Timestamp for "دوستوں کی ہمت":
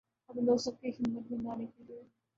0.41-1.31